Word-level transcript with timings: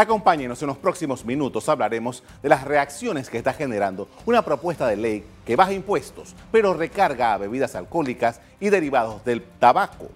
Acompáñenos 0.00 0.62
en 0.62 0.68
los 0.68 0.76
próximos 0.76 1.24
minutos, 1.24 1.68
hablaremos 1.68 2.22
de 2.40 2.48
las 2.48 2.62
reacciones 2.62 3.28
que 3.28 3.38
está 3.38 3.52
generando 3.52 4.06
una 4.26 4.42
propuesta 4.42 4.86
de 4.86 4.94
ley 4.94 5.24
que 5.44 5.56
baja 5.56 5.72
impuestos, 5.72 6.36
pero 6.52 6.72
recarga 6.72 7.34
a 7.34 7.38
bebidas 7.38 7.74
alcohólicas 7.74 8.40
y 8.60 8.68
derivados 8.68 9.24
del 9.24 9.42
tabaco. 9.42 10.08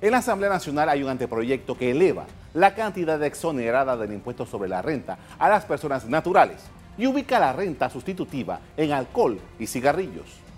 En 0.00 0.12
la 0.12 0.16
Asamblea 0.16 0.48
Nacional 0.48 0.88
hay 0.88 1.02
un 1.02 1.10
anteproyecto 1.10 1.76
que 1.76 1.90
eleva 1.90 2.24
la 2.54 2.74
cantidad 2.74 3.22
exonerada 3.22 3.98
del 3.98 4.14
impuesto 4.14 4.46
sobre 4.46 4.70
la 4.70 4.80
renta 4.80 5.18
a 5.38 5.50
las 5.50 5.66
personas 5.66 6.06
naturales 6.06 6.62
y 6.96 7.06
ubica 7.06 7.38
la 7.38 7.52
renta 7.52 7.90
sustitutiva 7.90 8.60
en 8.78 8.92
alcohol 8.92 9.38
y 9.58 9.66
cigarrillos. 9.66 10.49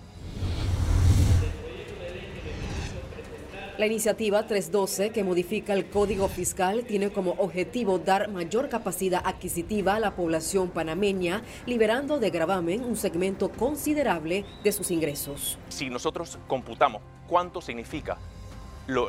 La 3.83 3.87
iniciativa 3.87 4.47
312, 4.47 5.09
que 5.09 5.25
modifica 5.25 5.73
el 5.73 5.89
Código 5.89 6.29
Fiscal, 6.29 6.85
tiene 6.85 7.11
como 7.11 7.31
objetivo 7.31 7.99
dar 7.99 8.29
mayor 8.29 8.69
capacidad 8.69 9.21
adquisitiva 9.25 9.95
a 9.95 9.99
la 9.99 10.15
población 10.15 10.69
panameña, 10.69 11.43
liberando 11.65 12.17
de 12.17 12.29
gravamen 12.29 12.85
un 12.85 12.95
segmento 12.95 13.51
considerable 13.51 14.45
de 14.63 14.71
sus 14.71 14.89
ingresos. 14.89 15.59
Si 15.67 15.89
nosotros 15.89 16.39
computamos 16.47 17.01
cuánto 17.27 17.59
significa 17.59 18.17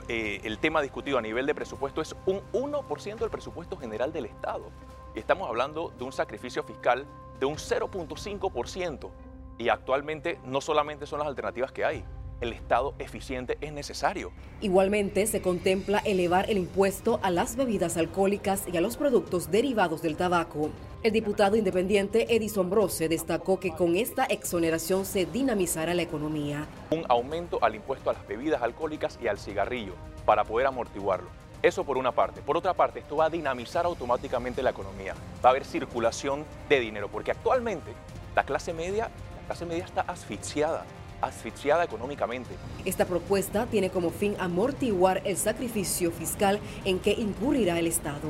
eh, 0.09 0.41
el 0.43 0.59
tema 0.59 0.83
discutido 0.83 1.19
a 1.19 1.23
nivel 1.23 1.47
de 1.47 1.55
presupuesto, 1.55 2.01
es 2.01 2.17
un 2.27 2.41
1% 2.53 3.19
del 3.19 3.31
presupuesto 3.31 3.77
general 3.77 4.13
del 4.13 4.25
Estado. 4.25 4.73
Y 5.15 5.21
estamos 5.21 5.49
hablando 5.49 5.93
de 5.97 6.03
un 6.03 6.11
sacrificio 6.11 6.65
fiscal 6.65 7.07
de 7.39 7.47
un 7.47 7.55
0.5%. 7.59 9.09
Y 9.57 9.69
actualmente 9.69 10.41
no 10.45 10.61
solamente 10.61 11.07
son 11.07 11.21
las 11.21 11.29
alternativas 11.29 11.71
que 11.71 11.85
hay, 11.85 12.05
el 12.45 12.53
Estado 12.53 12.95
eficiente 12.99 13.59
es 13.61 13.73
necesario. 13.73 14.31
Igualmente, 14.61 15.27
se 15.27 15.43
contempla 15.43 15.99
elevar 15.99 16.49
el 16.51 16.59
impuesto 16.59 17.19
a 17.23 17.31
las 17.31 17.57
bebidas 17.57 17.97
alcohólicas 17.97 18.65
y 18.73 18.77
a 18.77 18.81
los 18.81 18.97
productos 18.97 19.51
derivados 19.51 20.03
del 20.03 20.17
tabaco. 20.17 20.71
El 21.03 21.13
diputado 21.13 21.57
independiente 21.57 22.35
Edison 22.35 22.71
Brose 22.71 23.09
destacó 23.09 23.59
que 23.59 23.73
con 23.73 23.97
esta 23.97 24.25
exoneración 24.25 25.05
se 25.05 25.27
dinamizará 25.27 25.95
la 25.95 26.03
economía. 26.03 26.67
Un 26.91 27.05
aumento 27.09 27.59
al 27.63 27.75
impuesto 27.75 28.11
a 28.11 28.13
las 28.13 28.27
bebidas 28.27 28.63
alcohólicas 28.63 29.19
y 29.23 29.29
al 29.29 29.39
cigarrillo 29.39 29.95
para 30.25 30.45
poder 30.45 30.67
amortiguarlo. 30.67 31.29
Eso 31.63 31.85
por 31.85 31.97
una 31.97 32.13
parte. 32.13 32.43
Por 32.43 32.59
otra 32.59 32.75
parte, 32.75 32.99
esto 32.99 33.17
va 33.17 33.27
a 33.27 33.31
dinamizar 33.31 33.87
automáticamente 33.87 34.63
la 34.63 34.71
economía. 34.71 35.15
Va 35.43 35.49
a 35.49 35.51
haber 35.51 35.65
circulación 35.65 36.45
de 36.69 36.79
dinero, 36.79 37.09
porque 37.09 37.31
actualmente 37.31 37.91
la 38.37 38.45
clase 38.45 38.75
media, 38.75 39.05
la 39.41 39.47
clase 39.47 39.65
media 39.65 39.85
está 39.85 40.03
asfixiada 40.03 40.85
asfixiada 41.25 41.85
económicamente. 41.85 42.51
Esta 42.85 43.05
propuesta 43.05 43.67
tiene 43.67 43.91
como 43.91 44.11
fin 44.11 44.37
amortiguar 44.39 45.23
el 45.25 45.37
sacrificio 45.37 46.11
fiscal 46.11 46.61
en 46.85 46.99
que 46.99 47.13
incurrirá 47.13 47.79
el 47.79 47.87
Estado. 47.87 48.29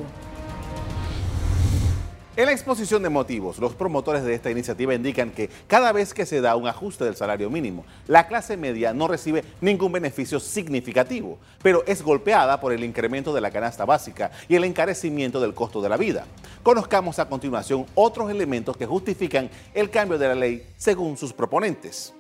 En 2.37 2.47
la 2.47 2.53
exposición 2.53 3.01
de 3.05 3.11
motivos, 3.11 3.61
los 3.61 3.77
promotores 3.77 4.25
de 4.25 4.35
esta 4.35 4.51
iniciativa 4.51 4.93
indican 4.93 5.31
que 5.31 5.49
cada 5.69 5.93
vez 5.93 6.13
que 6.13 6.27
se 6.27 6.41
da 6.41 6.57
un 6.57 6.67
ajuste 6.67 7.05
del 7.05 7.15
salario 7.15 7.49
mínimo, 7.49 7.87
la 8.09 8.27
clase 8.27 8.57
media 8.57 8.93
no 8.93 9.07
recibe 9.07 9.45
ningún 9.61 9.93
beneficio 9.93 10.41
significativo, 10.41 11.39
pero 11.63 11.85
es 11.87 12.03
golpeada 12.03 12.61
por 12.61 12.73
el 12.73 12.83
incremento 12.83 13.33
de 13.33 13.41
la 13.41 13.53
canasta 13.53 13.85
básica 13.85 14.33
y 14.49 14.57
el 14.57 14.65
encarecimiento 14.65 15.41
del 15.41 15.55
costo 15.55 15.81
de 15.81 15.89
la 15.89 15.97
vida. 15.97 16.27
Conozcamos 16.65 17.21
a 17.21 17.29
continuación 17.29 17.87
otros 17.95 18.29
elementos 18.29 18.77
que 18.77 18.85
justifican 18.85 19.49
el 19.73 19.91
cambio 19.91 20.19
de 20.19 20.27
la 20.27 20.35
ley 20.35 20.67
según 20.77 21.17
sus 21.17 21.33
proponentes. 21.33 22.15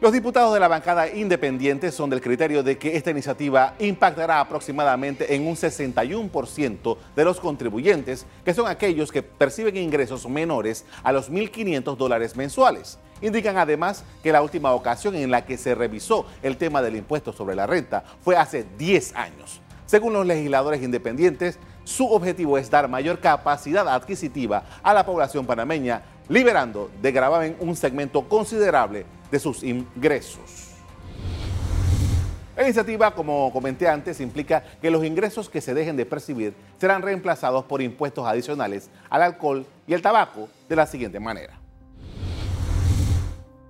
Los 0.00 0.12
diputados 0.12 0.54
de 0.54 0.60
la 0.60 0.68
bancada 0.68 1.10
independiente 1.10 1.92
son 1.92 2.08
del 2.08 2.22
criterio 2.22 2.62
de 2.62 2.78
que 2.78 2.96
esta 2.96 3.10
iniciativa 3.10 3.74
impactará 3.78 4.40
aproximadamente 4.40 5.34
en 5.34 5.46
un 5.46 5.56
61% 5.56 6.96
de 7.14 7.24
los 7.26 7.38
contribuyentes, 7.38 8.24
que 8.42 8.54
son 8.54 8.66
aquellos 8.66 9.12
que 9.12 9.22
perciben 9.22 9.76
ingresos 9.76 10.26
menores 10.26 10.86
a 11.02 11.12
los 11.12 11.30
1.500 11.30 11.98
dólares 11.98 12.34
mensuales. 12.34 12.98
Indican 13.20 13.58
además 13.58 14.02
que 14.22 14.32
la 14.32 14.40
última 14.40 14.72
ocasión 14.72 15.16
en 15.16 15.30
la 15.30 15.44
que 15.44 15.58
se 15.58 15.74
revisó 15.74 16.24
el 16.42 16.56
tema 16.56 16.80
del 16.80 16.96
impuesto 16.96 17.34
sobre 17.34 17.54
la 17.54 17.66
renta 17.66 18.02
fue 18.22 18.38
hace 18.38 18.64
10 18.78 19.14
años. 19.16 19.60
Según 19.84 20.14
los 20.14 20.24
legisladores 20.24 20.82
independientes, 20.82 21.58
su 21.84 22.10
objetivo 22.10 22.56
es 22.56 22.70
dar 22.70 22.88
mayor 22.88 23.18
capacidad 23.18 23.86
adquisitiva 23.86 24.64
a 24.82 24.94
la 24.94 25.04
población 25.04 25.44
panameña, 25.44 26.00
liberando 26.30 26.90
de 27.02 27.12
gravamen 27.12 27.56
un 27.60 27.76
segmento 27.76 28.26
considerable 28.26 29.04
de 29.30 29.38
sus 29.38 29.62
ingresos. 29.62 30.68
La 32.56 32.64
iniciativa, 32.64 33.14
como 33.14 33.50
comenté 33.52 33.88
antes, 33.88 34.20
implica 34.20 34.62
que 34.82 34.90
los 34.90 35.02
ingresos 35.04 35.48
que 35.48 35.62
se 35.62 35.72
dejen 35.72 35.96
de 35.96 36.04
percibir 36.04 36.54
serán 36.78 37.00
reemplazados 37.00 37.64
por 37.64 37.80
impuestos 37.80 38.26
adicionales 38.26 38.90
al 39.08 39.22
alcohol 39.22 39.64
y 39.86 39.94
el 39.94 40.02
tabaco 40.02 40.48
de 40.68 40.76
la 40.76 40.86
siguiente 40.86 41.18
manera. 41.20 41.58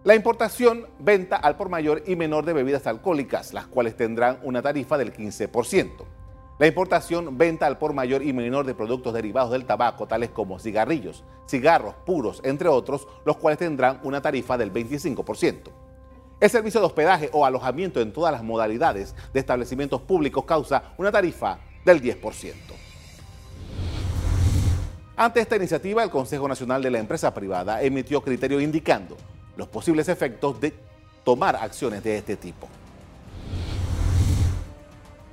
La 0.03 0.15
importación, 0.15 0.87
venta 0.98 1.37
al 1.37 1.56
por 1.56 1.69
mayor 1.69 2.03
y 2.06 2.16
menor 2.16 2.47
de 2.47 2.54
bebidas 2.54 2.87
alcohólicas, 2.87 3.53
las 3.53 3.66
cuales 3.66 3.97
tendrán 3.97 4.38
una 4.42 4.62
tarifa 4.62 4.97
del 4.97 5.12
15%. 5.12 6.19
La 6.60 6.66
importación, 6.66 7.38
venta 7.38 7.66
al 7.66 7.78
por 7.78 7.94
mayor 7.94 8.22
y 8.22 8.34
menor 8.34 8.66
de 8.66 8.75
productos 8.75 9.15
derivados 9.15 9.50
del 9.50 9.65
tabaco, 9.65 10.06
tales 10.06 10.28
como 10.28 10.59
cigarrillos, 10.59 11.25
cigarros 11.48 11.94
puros, 12.04 12.43
entre 12.44 12.69
otros, 12.69 13.09
los 13.25 13.38
cuales 13.38 13.59
tendrán 13.59 13.98
una 14.03 14.21
tarifa 14.21 14.59
del 14.59 14.71
25%. 14.71 15.71
El 16.38 16.50
servicio 16.50 16.81
de 16.81 16.87
hospedaje 16.87 17.31
o 17.32 17.47
alojamiento 17.47 18.03
en 18.03 18.12
todas 18.12 18.31
las 18.31 18.43
modalidades 18.43 19.15
de 19.32 19.41
establecimientos 19.41 20.03
públicos 20.03 20.44
causa 20.44 20.93
una 20.98 21.10
tarifa 21.10 21.60
del 21.82 22.03
10%. 22.03 22.53
Ante 25.16 25.41
esta 25.41 25.56
iniciativa, 25.56 26.04
el 26.04 26.10
Consejo 26.10 26.47
Nacional 26.47 26.82
de 26.82 26.91
la 26.91 26.98
Empresa 26.98 27.32
Privada 27.32 27.81
emitió 27.81 28.21
criterio 28.21 28.60
indicando 28.60 29.16
los 29.56 29.69
posibles 29.69 30.10
efectos 30.10 30.60
de 30.60 30.75
tomar 31.25 31.56
acciones 31.56 32.04
de 32.04 32.19
este 32.19 32.37
tipo. 32.37 32.69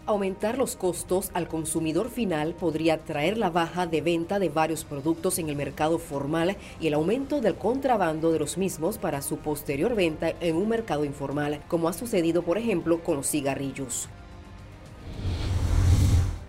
Aumentar 0.07 0.57
los 0.57 0.77
costos 0.77 1.31
al 1.33 1.49
consumidor 1.49 2.09
final 2.09 2.53
podría 2.53 2.97
traer 2.97 3.37
la 3.37 3.49
baja 3.49 3.87
de 3.87 3.99
venta 3.99 4.39
de 4.39 4.47
varios 4.47 4.85
productos 4.85 5.37
en 5.37 5.49
el 5.49 5.57
mercado 5.57 5.99
formal 5.99 6.55
y 6.79 6.87
el 6.87 6.93
aumento 6.93 7.41
del 7.41 7.55
contrabando 7.55 8.31
de 8.31 8.39
los 8.39 8.57
mismos 8.57 8.97
para 8.97 9.21
su 9.21 9.39
posterior 9.39 9.95
venta 9.95 10.29
en 10.39 10.55
un 10.55 10.69
mercado 10.69 11.03
informal, 11.03 11.59
como 11.67 11.89
ha 11.89 11.93
sucedido, 11.93 12.41
por 12.41 12.57
ejemplo, 12.57 13.03
con 13.03 13.17
los 13.17 13.29
cigarrillos. 13.29 14.07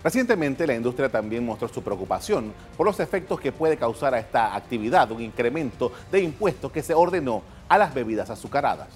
Recientemente 0.04 0.64
la 0.64 0.76
industria 0.76 1.08
también 1.08 1.44
mostró 1.44 1.66
su 1.66 1.82
preocupación 1.82 2.52
por 2.76 2.86
los 2.86 3.00
efectos 3.00 3.40
que 3.40 3.50
puede 3.50 3.76
causar 3.76 4.14
a 4.14 4.20
esta 4.20 4.54
actividad 4.54 5.10
un 5.10 5.20
incremento 5.20 5.90
de 6.12 6.22
impuestos 6.22 6.70
que 6.70 6.84
se 6.84 6.94
ordenó 6.94 7.42
a 7.68 7.76
las 7.76 7.92
bebidas 7.92 8.30
azucaradas. 8.30 8.90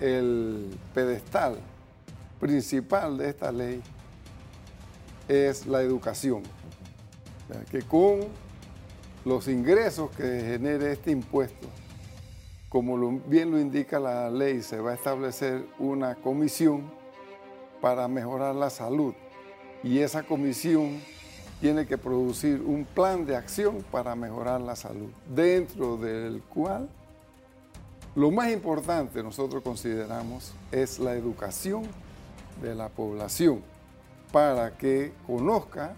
El 0.00 0.76
pedestal 0.92 1.58
principal 2.42 3.16
de 3.18 3.28
esta 3.28 3.52
ley 3.52 3.80
es 5.28 5.64
la 5.64 5.80
educación. 5.80 6.42
que 7.70 7.82
con 7.82 8.20
los 9.24 9.46
ingresos 9.46 10.10
que 10.10 10.40
genere 10.40 10.90
este 10.90 11.12
impuesto, 11.12 11.68
como 12.68 13.20
bien 13.26 13.52
lo 13.52 13.60
indica 13.60 14.00
la 14.00 14.28
ley, 14.28 14.60
se 14.62 14.80
va 14.80 14.90
a 14.90 14.94
establecer 14.94 15.64
una 15.78 16.16
comisión 16.16 16.90
para 17.80 18.08
mejorar 18.08 18.56
la 18.56 18.70
salud. 18.70 19.14
Y 19.84 19.98
esa 19.98 20.24
comisión 20.24 21.00
tiene 21.60 21.86
que 21.86 21.96
producir 21.96 22.60
un 22.60 22.84
plan 22.84 23.24
de 23.24 23.36
acción 23.36 23.84
para 23.92 24.16
mejorar 24.16 24.60
la 24.60 24.74
salud, 24.74 25.10
dentro 25.32 25.96
del 25.96 26.42
cual 26.42 26.88
lo 28.16 28.32
más 28.32 28.50
importante 28.50 29.22
nosotros 29.22 29.62
consideramos 29.62 30.52
es 30.72 30.98
la 30.98 31.12
educación 31.12 31.84
de 32.62 32.74
la 32.74 32.88
población 32.88 33.62
para 34.32 34.76
que 34.76 35.12
conozca 35.26 35.94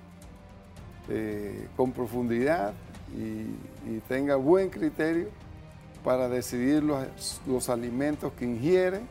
eh, 1.08 1.68
con 1.76 1.92
profundidad 1.92 2.72
y, 3.16 3.74
tenga 4.08 4.34
buen 4.36 4.70
criterio 4.70 5.28
para 6.02 6.28
decidir 6.28 6.82
los, 6.82 7.40
los 7.46 7.68
alimentos 7.68 8.32
que 8.32 8.44
ingiere. 8.44 9.02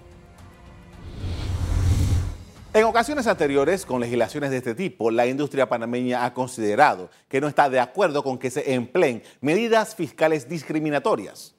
En 2.74 2.84
ocasiones 2.86 3.28
anteriores, 3.28 3.86
con 3.86 4.02
legislaciones 4.02 4.50
de 4.50 4.58
este 4.58 4.76
tipo, 4.76 5.12
la 5.12 5.28
industria 5.28 5.70
panameña 5.70 6.26
ha 6.26 6.34
considerado 6.34 7.10
que 7.30 7.40
no 7.40 7.48
está 7.48 7.70
de 7.70 7.80
acuerdo 7.80 8.24
con 8.24 8.38
que 8.38 8.50
se 8.50 8.74
empleen 8.74 9.24
medidas 9.42 9.96
fiscales 9.96 10.50
discriminatorias. 10.50 11.53